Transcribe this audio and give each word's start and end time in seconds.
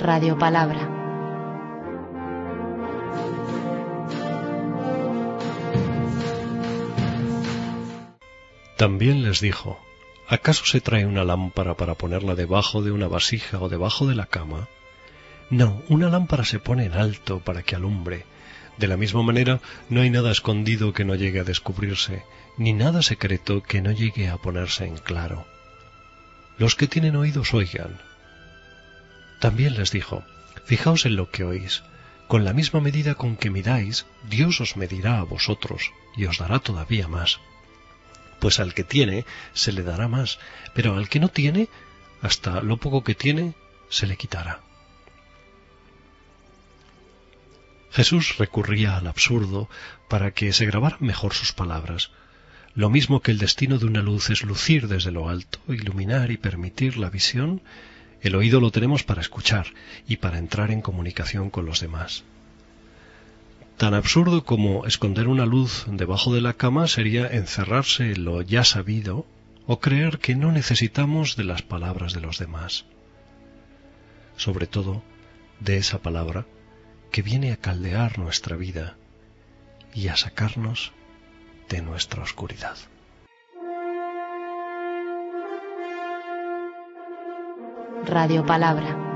Radio 0.00 0.38
Palabra. 0.38 0.88
También 8.78 9.22
les 9.22 9.40
dijo, 9.42 9.78
¿acaso 10.26 10.64
se 10.64 10.80
trae 10.80 11.04
una 11.04 11.22
lámpara 11.22 11.74
para 11.74 11.96
ponerla 11.96 12.34
debajo 12.34 12.82
de 12.82 12.92
una 12.92 13.08
vasija 13.08 13.58
o 13.60 13.68
debajo 13.68 14.06
de 14.06 14.14
la 14.14 14.24
cama? 14.24 14.68
No, 15.50 15.82
una 15.90 16.08
lámpara 16.08 16.46
se 16.46 16.60
pone 16.60 16.86
en 16.86 16.94
alto 16.94 17.40
para 17.40 17.62
que 17.62 17.76
alumbre. 17.76 18.24
De 18.78 18.88
la 18.88 18.96
misma 18.96 19.22
manera, 19.22 19.60
no 19.90 20.00
hay 20.00 20.08
nada 20.08 20.32
escondido 20.32 20.94
que 20.94 21.04
no 21.04 21.14
llegue 21.14 21.40
a 21.40 21.44
descubrirse, 21.44 22.24
ni 22.56 22.72
nada 22.72 23.02
secreto 23.02 23.62
que 23.62 23.82
no 23.82 23.92
llegue 23.92 24.30
a 24.30 24.38
ponerse 24.38 24.86
en 24.86 24.96
claro. 24.96 25.44
Los 26.56 26.74
que 26.74 26.86
tienen 26.86 27.16
oídos 27.16 27.52
oigan. 27.52 28.09
También 29.40 29.76
les 29.76 29.90
dijo, 29.90 30.22
Fijaos 30.64 31.06
en 31.06 31.16
lo 31.16 31.30
que 31.30 31.44
oís. 31.44 31.82
Con 32.28 32.44
la 32.44 32.52
misma 32.52 32.80
medida 32.80 33.16
con 33.16 33.36
que 33.36 33.50
miráis, 33.50 34.06
Dios 34.28 34.60
os 34.60 34.76
medirá 34.76 35.18
a 35.18 35.24
vosotros 35.24 35.90
y 36.16 36.26
os 36.26 36.38
dará 36.38 36.60
todavía 36.60 37.08
más. 37.08 37.40
Pues 38.38 38.60
al 38.60 38.72
que 38.72 38.84
tiene, 38.84 39.24
se 39.52 39.72
le 39.72 39.82
dará 39.82 40.06
más, 40.06 40.38
pero 40.74 40.94
al 40.94 41.08
que 41.08 41.18
no 41.18 41.28
tiene, 41.28 41.68
hasta 42.22 42.60
lo 42.62 42.76
poco 42.76 43.02
que 43.02 43.16
tiene, 43.16 43.54
se 43.88 44.06
le 44.06 44.16
quitará. 44.16 44.60
Jesús 47.90 48.36
recurría 48.38 48.96
al 48.96 49.08
absurdo 49.08 49.68
para 50.08 50.30
que 50.30 50.52
se 50.52 50.66
grabaran 50.66 51.00
mejor 51.00 51.34
sus 51.34 51.52
palabras. 51.52 52.12
Lo 52.74 52.88
mismo 52.88 53.20
que 53.20 53.32
el 53.32 53.38
destino 53.38 53.78
de 53.78 53.86
una 53.86 54.02
luz 54.02 54.30
es 54.30 54.44
lucir 54.44 54.86
desde 54.86 55.10
lo 55.10 55.28
alto, 55.28 55.58
iluminar 55.66 56.30
y 56.30 56.36
permitir 56.36 56.96
la 56.96 57.10
visión, 57.10 57.62
el 58.22 58.34
oído 58.34 58.60
lo 58.60 58.70
tenemos 58.70 59.02
para 59.02 59.20
escuchar 59.20 59.68
y 60.06 60.16
para 60.18 60.38
entrar 60.38 60.70
en 60.70 60.82
comunicación 60.82 61.50
con 61.50 61.66
los 61.66 61.80
demás. 61.80 62.24
Tan 63.76 63.94
absurdo 63.94 64.44
como 64.44 64.84
esconder 64.84 65.26
una 65.26 65.46
luz 65.46 65.86
debajo 65.88 66.34
de 66.34 66.42
la 66.42 66.52
cama 66.52 66.86
sería 66.86 67.26
encerrarse 67.26 68.12
en 68.12 68.24
lo 68.24 68.42
ya 68.42 68.62
sabido 68.62 69.26
o 69.66 69.80
creer 69.80 70.18
que 70.18 70.36
no 70.36 70.52
necesitamos 70.52 71.36
de 71.36 71.44
las 71.44 71.62
palabras 71.62 72.12
de 72.12 72.20
los 72.20 72.38
demás. 72.38 72.84
Sobre 74.36 74.66
todo, 74.66 75.02
de 75.60 75.78
esa 75.78 76.02
palabra 76.02 76.46
que 77.10 77.22
viene 77.22 77.52
a 77.52 77.56
caldear 77.56 78.18
nuestra 78.18 78.56
vida 78.56 78.96
y 79.94 80.08
a 80.08 80.16
sacarnos 80.16 80.92
de 81.68 81.82
nuestra 81.82 82.22
oscuridad. 82.22 82.76
Radio 88.06 88.44
Palabra. 88.44 89.09